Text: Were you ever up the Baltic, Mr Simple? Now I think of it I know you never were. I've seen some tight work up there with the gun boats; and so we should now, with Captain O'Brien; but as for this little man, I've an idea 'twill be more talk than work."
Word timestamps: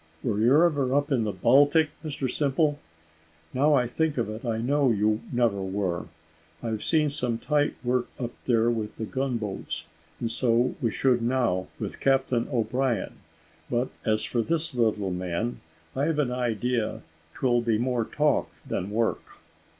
Were 0.23 0.39
you 0.39 0.63
ever 0.63 0.95
up 0.95 1.09
the 1.09 1.31
Baltic, 1.31 1.91
Mr 2.03 2.27
Simple? 2.27 2.79
Now 3.53 3.75
I 3.75 3.85
think 3.87 4.17
of 4.17 4.31
it 4.31 4.43
I 4.43 4.57
know 4.57 4.89
you 4.89 5.21
never 5.31 5.61
were. 5.61 6.07
I've 6.63 6.81
seen 6.81 7.11
some 7.11 7.37
tight 7.37 7.75
work 7.83 8.07
up 8.19 8.31
there 8.45 8.71
with 8.71 8.95
the 8.97 9.05
gun 9.05 9.37
boats; 9.37 9.85
and 10.19 10.31
so 10.31 10.73
we 10.81 10.89
should 10.89 11.21
now, 11.21 11.67
with 11.79 11.99
Captain 11.99 12.47
O'Brien; 12.51 13.13
but 13.69 13.89
as 14.03 14.23
for 14.23 14.41
this 14.41 14.73
little 14.73 15.11
man, 15.11 15.59
I've 15.95 16.17
an 16.17 16.31
idea 16.31 17.03
'twill 17.35 17.61
be 17.61 17.77
more 17.77 18.03
talk 18.03 18.49
than 18.65 18.89
work." 18.89 19.21